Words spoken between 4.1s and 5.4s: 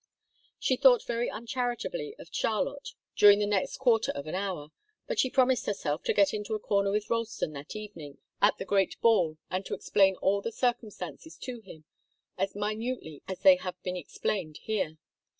of an hour, but she